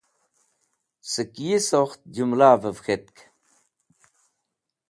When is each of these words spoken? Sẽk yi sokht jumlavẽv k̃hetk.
Sẽk 1.11 1.33
yi 1.45 1.57
sokht 1.69 2.01
jumlavẽv 2.15 2.77
k̃hetk. 2.85 3.17